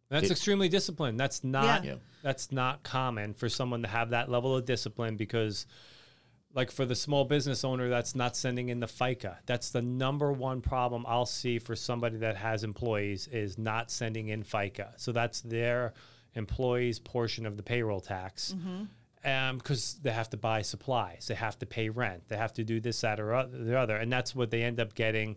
[0.08, 1.20] That's It- extremely disciplined.
[1.20, 1.96] That's not Yeah.
[2.22, 5.66] that's not common for someone to have that level of discipline because
[6.54, 9.36] like for the small business owner that's not sending in the FICA.
[9.46, 14.28] That's the number one problem I'll see for somebody that has employees is not sending
[14.28, 14.94] in FICA.
[14.96, 15.92] So that's their
[16.34, 18.54] employees portion of the payroll tax.
[18.56, 18.84] Mm-hmm.
[19.28, 22.64] Um, because they have to buy supplies, they have to pay rent, they have to
[22.64, 25.36] do this, that, or oth- the other, and that's what they end up getting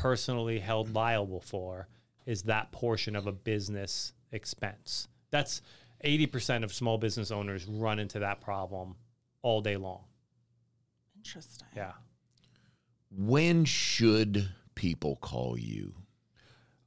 [0.00, 1.88] personally held liable for
[2.26, 5.08] is that portion of a business expense.
[5.30, 5.62] That's
[6.02, 8.94] eighty percent of small business owners run into that problem
[9.42, 10.04] all day long.
[11.16, 11.68] Interesting.
[11.76, 11.92] Yeah.
[13.10, 15.94] when should people call you?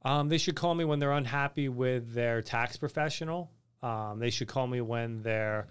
[0.04, 3.50] Um, they should call me when they're unhappy with their tax professional.
[3.82, 5.68] Um, they should call me when they're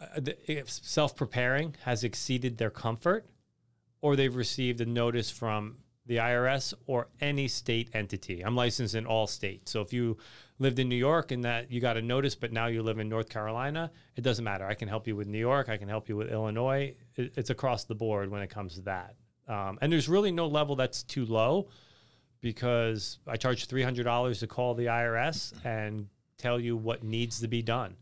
[0.00, 3.26] uh, if self-preparing has exceeded their comfort,
[4.02, 8.42] or they've received a notice from the IRS or any state entity.
[8.42, 10.18] I'm licensed in all states, so if you
[10.58, 13.08] lived in New York and that you got a notice, but now you live in
[13.08, 14.66] North Carolina, it doesn't matter.
[14.66, 15.68] I can help you with New York.
[15.68, 16.94] I can help you with Illinois.
[17.16, 19.16] It's across the board when it comes to that.
[19.48, 21.68] Um, and there's really no level that's too low
[22.40, 27.40] because I charge three hundred dollars to call the IRS and tell you what needs
[27.40, 27.96] to be done.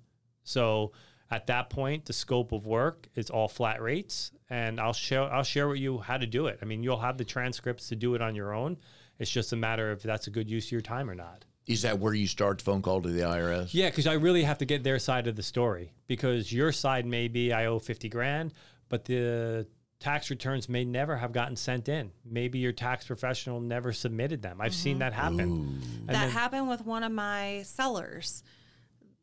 [0.45, 0.93] So
[1.33, 5.43] at that point, the scope of work is all flat rates, and I'll share I'll
[5.43, 6.59] share with you how to do it.
[6.61, 8.77] I mean, you'll have the transcripts to do it on your own.
[9.19, 11.47] It's just a matter of if that's a good use of your time or not.
[11.67, 13.71] Is that where you start the phone call to the IRS?
[13.73, 17.07] Yeah, because I really have to get their side of the story because your side
[17.07, 18.53] may be I owe 50 grand,
[18.91, 19.67] but the
[20.01, 22.11] tax returns may never have gotten sent in.
[22.27, 24.61] Maybe your tax professional never submitted them.
[24.61, 24.99] I've seen mm-hmm.
[25.01, 25.81] that happen.
[26.07, 28.43] That then- happened with one of my sellers.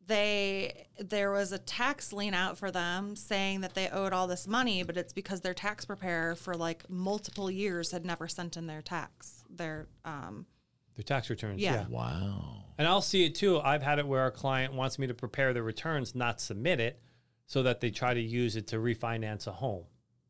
[0.10, 4.48] They there was a tax lien out for them saying that they owed all this
[4.48, 8.66] money, but it's because their tax preparer for like multiple years had never sent in
[8.68, 9.44] their tax.
[9.50, 10.48] Their um
[10.96, 11.62] Their tax returns.
[11.62, 11.74] Yeah.
[11.74, 11.88] Yeah.
[11.90, 12.64] Wow.
[12.78, 13.60] And I'll see it too.
[13.60, 17.00] I've had it where a client wants me to prepare the returns, not submit it,
[17.46, 19.86] so that they try to use it to refinance a home.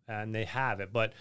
[0.08, 1.14] And they have it, but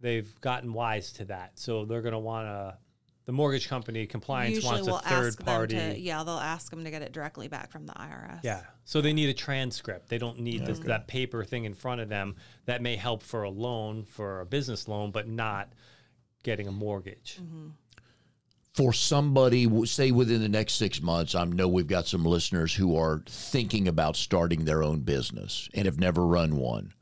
[0.00, 1.52] they've gotten wise to that.
[1.54, 2.76] So they're going to want to,
[3.24, 5.76] the mortgage company compliance usually wants a will third ask party.
[5.76, 8.40] them to yeah, they'll ask them to get it directly back from the IRS.
[8.42, 8.62] Yeah.
[8.84, 10.08] So they need a transcript.
[10.08, 13.44] They don't need this, that paper thing in front of them that may help for
[13.44, 15.72] a loan, for a business loan, but not
[16.42, 17.38] getting a mortgage.
[17.40, 17.68] Mm-hmm.
[18.74, 22.96] For somebody, say within the next six months, I know we've got some listeners who
[22.96, 26.94] are thinking about starting their own business and have never run one.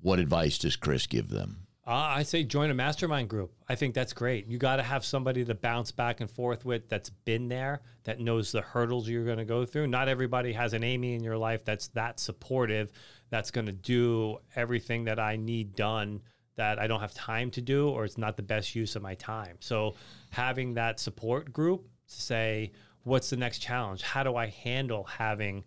[0.00, 1.63] What advice does Chris give them?
[1.86, 3.52] Uh, I say join a mastermind group.
[3.68, 4.46] I think that's great.
[4.46, 8.20] You got to have somebody to bounce back and forth with that's been there, that
[8.20, 9.88] knows the hurdles you're going to go through.
[9.88, 12.90] Not everybody has an Amy in your life that's that supportive,
[13.28, 16.22] that's going to do everything that I need done
[16.56, 19.14] that I don't have time to do, or it's not the best use of my
[19.16, 19.56] time.
[19.60, 19.96] So
[20.30, 24.00] having that support group to say, what's the next challenge?
[24.00, 25.64] How do I handle having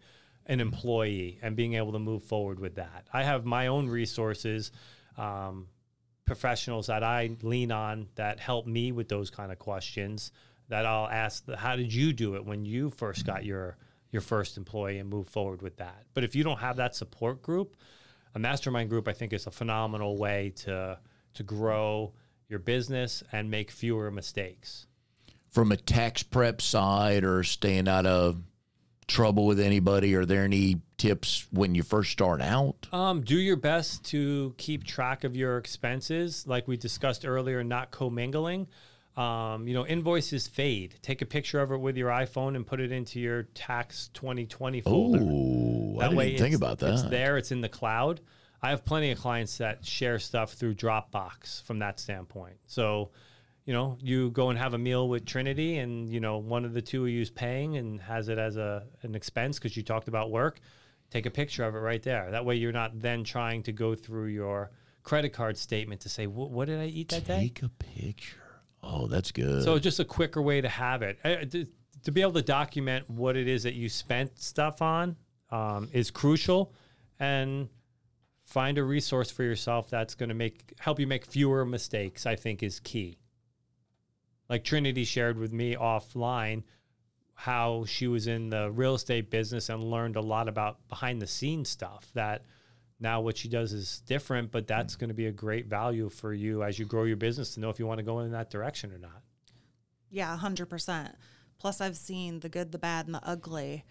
[0.48, 3.08] an employee and being able to move forward with that?
[3.14, 4.72] I have my own resources.
[5.18, 5.68] Um,
[6.28, 10.32] professionals that I lean on that help me with those kind of questions
[10.70, 13.78] that I'll ask the, how did you do it when you first got your
[14.12, 16.06] your first employee and move forward with that?
[16.14, 17.76] But if you don't have that support group
[18.36, 21.00] a mastermind group I think is a phenomenal way to
[21.34, 22.14] to grow
[22.50, 24.86] your business and make fewer mistakes.
[25.50, 28.42] From a tax prep side or staying out of
[29.08, 32.88] trouble with anybody, are there any tips when you first start out?
[32.92, 37.92] Um, do your best to keep track of your expenses, like we discussed earlier, not
[37.92, 38.68] commingling.
[39.16, 40.96] Um, you know, invoices fade.
[41.02, 44.82] Take a picture of it with your iPhone and put it into your tax 2020
[44.82, 45.20] folder.
[45.22, 46.94] Oh, I didn't even think about that.
[46.94, 47.38] It's there.
[47.38, 48.22] It's in the cloud.
[48.62, 52.58] I have plenty of clients that share stuff through Dropbox from that standpoint.
[52.68, 53.10] So,
[53.68, 56.74] you know, you go and have a meal with Trinity, and you know, one of
[56.74, 59.84] the two of you is paying and has it as a an expense because you
[59.84, 60.62] talked about work.
[61.12, 62.32] Take a picture of it right there.
[62.32, 64.72] That way, you're not then trying to go through your
[65.04, 68.38] credit card statement to say, "What, what did I eat that day?" Take a picture.
[68.82, 69.66] Oh, that's good.
[69.66, 71.20] So just a quicker way to have it.
[71.26, 71.68] Uh, to,
[72.04, 75.18] to be able to document what it is that you spent stuff on
[75.52, 76.72] um, is crucial,
[77.20, 77.68] and
[78.46, 82.26] find a resource for yourself that's going to make help you make fewer mistakes.
[82.26, 83.18] I think is key.
[84.50, 86.64] Like Trinity shared with me offline
[87.34, 91.28] how she was in the real estate business and learned a lot about behind the
[91.28, 92.44] scenes stuff that
[93.00, 96.34] now what she does is different but that's going to be a great value for
[96.34, 98.50] you as you grow your business to know if you want to go in that
[98.50, 99.22] direction or not
[100.10, 101.14] Yeah, 100%.
[101.60, 103.84] Plus, I've seen the good, the bad, and the ugly.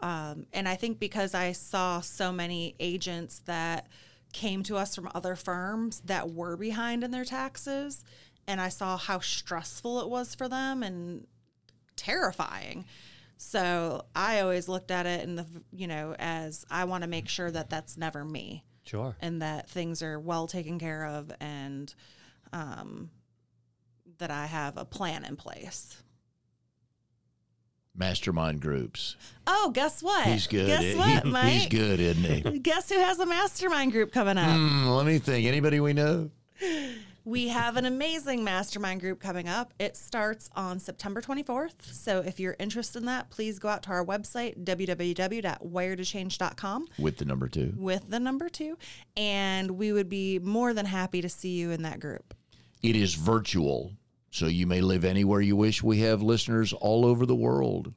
[0.00, 3.88] Um, and I think because I saw so many agents that
[4.32, 8.04] came to us from other firms that were behind in their taxes,
[8.46, 11.26] and I saw how stressful it was for them and
[11.96, 12.84] terrifying.
[13.36, 17.28] So I always looked at it in the, you know, as I want to make
[17.28, 21.92] sure that that's never me sure and that things are well taken care of and
[22.52, 23.10] um,
[24.18, 25.96] that I have a plan in place.
[27.94, 29.16] Mastermind groups.
[29.46, 30.26] Oh, guess what?
[30.26, 30.66] He's good.
[30.66, 31.52] Guess what, he- Mike?
[31.52, 32.58] he's good, isn't he?
[32.60, 34.56] Guess who has a mastermind group coming up?
[34.56, 35.46] Hmm, let me think.
[35.46, 36.30] Anybody we know?
[37.24, 39.72] We have an amazing mastermind group coming up.
[39.78, 41.74] It starts on September 24th.
[41.92, 47.24] So if you're interested in that, please go out to our website, www.wiretochange.com With the
[47.24, 47.74] number two.
[47.76, 48.76] with the number two.
[49.16, 52.34] And we would be more than happy to see you in that group.
[52.82, 53.92] It is virtual,
[54.32, 55.80] so you may live anywhere you wish.
[55.80, 57.92] We have listeners all over the world.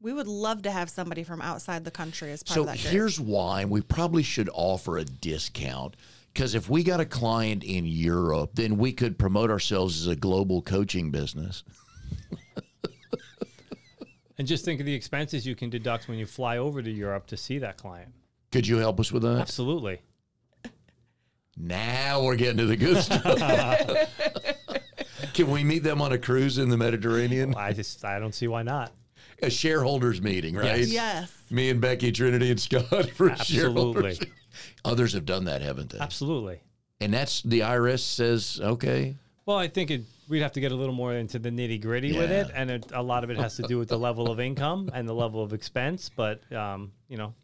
[0.00, 2.78] We would love to have somebody from outside the country as part So of that
[2.80, 2.92] group.
[2.92, 5.96] here's why we probably should offer a discount.
[6.36, 10.14] Because if we got a client in Europe, then we could promote ourselves as a
[10.14, 11.64] global coaching business.
[14.36, 17.26] and just think of the expenses you can deduct when you fly over to europe
[17.28, 18.12] to see that client
[18.52, 19.38] Could you help us with that?
[19.40, 20.02] absolutely
[21.56, 24.10] Now we're getting to the good stuff.
[25.32, 27.54] Can we meet them on a cruise in the Mediterranean?
[27.56, 28.92] i just i don't see why not
[29.42, 30.86] A shareholders meeting, right?
[30.86, 31.32] Yes.
[31.50, 33.44] Me and Becky, Trinity, and Scott for Absolutely.
[33.44, 34.20] shareholders.
[34.84, 35.98] Others have done that, haven't they?
[35.98, 36.60] absolutely
[37.00, 40.74] And that's the IRS says, okay, Well, I think it, we'd have to get a
[40.74, 43.56] little more into the nitty gritty with it, and it, a lot of it has
[43.56, 46.10] to do with the level of income and the level of expense.
[46.14, 47.34] But um, you know,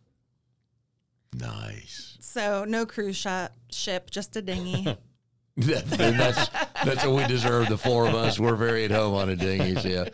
[1.35, 2.17] nice.
[2.21, 4.97] So no cruise ship, ship just a dinghy.
[5.55, 6.49] That- that's
[6.83, 7.69] that's what we deserve.
[7.69, 9.85] The four of us, we're very at home on a dinghies.
[9.85, 10.09] Yeah.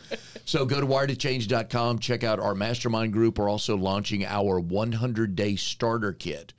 [0.45, 3.39] So go to wiretochange.com, check out our mastermind group.
[3.39, 6.55] We're also launching our 100 day starter kit,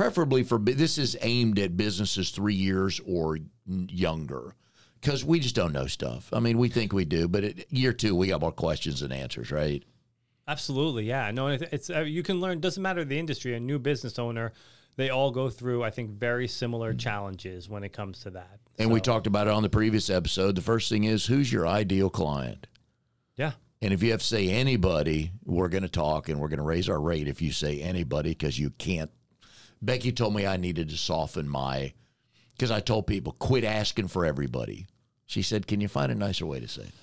[0.00, 3.36] preferably for this is aimed at businesses three years or
[3.66, 4.54] younger,
[4.98, 6.30] because we just don't know stuff.
[6.32, 9.12] I mean, we think we do, but at year two, we got more questions than
[9.12, 9.84] answers, right?
[10.48, 11.30] absolutely, yeah.
[11.30, 12.60] No, it's uh, you can learn.
[12.60, 13.54] Doesn't matter the industry.
[13.54, 14.52] A new business owner,
[14.96, 18.58] they all go through, I think, very similar challenges when it comes to that.
[18.78, 20.54] And we talked about it on the previous episode.
[20.56, 22.66] The first thing is who's your ideal client?
[23.36, 26.58] yeah, And if you have to say anybody, we're going to talk and we're going
[26.58, 29.10] to raise our rate if you say anybody because you can't.
[29.82, 31.92] Becky told me I needed to soften my,
[32.52, 34.86] because I told people, quit asking for everybody.
[35.26, 36.94] She said, Can you find a nicer way to say that?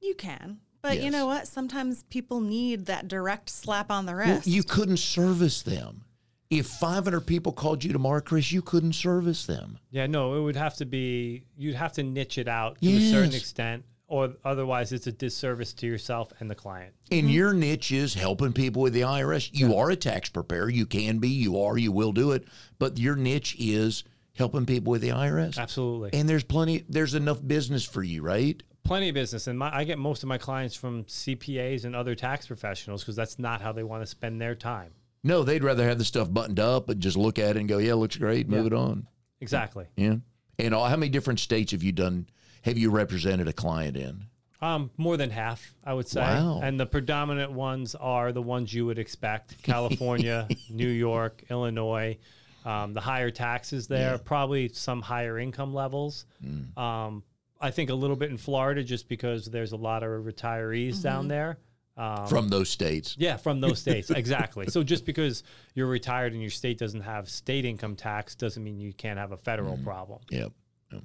[0.00, 0.58] you can.
[0.82, 1.46] But you know what?
[1.46, 4.48] Sometimes people need that direct slap on the Well, wrist.
[4.48, 6.04] you couldn't service them.
[6.50, 9.78] If 500 people called you tomorrow, Chris, you couldn't service them.
[9.92, 10.06] yeah.
[10.08, 11.44] No, it would have to be.
[11.56, 15.72] You'd have to niche it out to a certain extent, or otherwise, it's a disservice
[15.72, 16.92] to yourself and the client.
[17.10, 19.48] And your niche is helping people with the IRS.
[19.54, 20.68] You are a tax preparer.
[20.68, 22.46] You can be, you are, you will do it.
[22.78, 24.04] But your niche is
[24.36, 25.56] helping people with the IRS.
[25.56, 26.10] Absolutely.
[26.12, 28.62] And there's plenty, there's enough business for you, right?
[28.84, 32.16] plenty of business and my, i get most of my clients from cpas and other
[32.16, 34.90] tax professionals because that's not how they want to spend their time
[35.22, 37.78] No, they'd rather have the stuff buttoned up and just look at it and go,
[37.78, 39.06] yeah, looks great, move it on.
[39.40, 40.16] exactly Yeah.
[40.58, 42.26] And all, how many different states have you done,
[42.62, 44.24] have you represented a client in?
[44.60, 46.60] um, more than half i would say Wow.
[46.62, 52.16] and the predominant ones are the ones you would expect california new york illinois
[52.64, 56.76] um, the higher taxes there probably some higher income levels Mm.
[56.78, 57.24] um,
[57.60, 61.26] i think a little bit in florida just because there's a lot of retirees down
[61.28, 61.58] there
[61.94, 63.16] um, From those states.
[63.18, 64.08] Yeah, from those states.
[64.08, 64.64] exactly.
[64.68, 65.42] So just because
[65.74, 69.32] you're retired and your state doesn't have state income tax doesn't mean you can't have
[69.32, 70.20] a federal problem.
[70.30, 70.52] Yep.
[70.90, 71.02] Yep.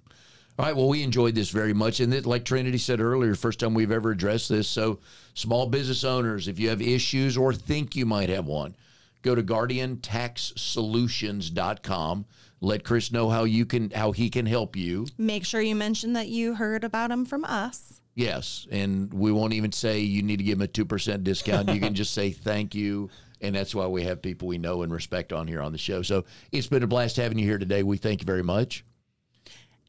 [0.60, 0.76] All right.
[0.76, 2.00] Well, we enjoyed this very much.
[2.00, 4.68] And it, like Trinity said earlier, first time we've ever addressed this.
[4.68, 4.98] So,
[5.36, 8.76] small business owners, if you have issues or think you might have one,
[9.22, 12.26] go to guardiantaxsolutions.com.
[12.60, 15.06] Let Chris know how you can how he can help you.
[15.20, 18.02] Make sure you mention that you heard about him from us.
[18.16, 21.70] Yes, and we won't even say you need to give him a two percent discount.
[21.70, 24.92] You can just say thank you, and that's why we have people we know and
[24.92, 26.02] respect on here on the show.
[26.02, 27.84] So it's been a blast having you here today.
[27.84, 28.84] We thank you very much.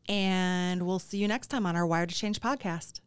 [0.09, 3.01] And we'll see you next time on our Wired to Change podcast.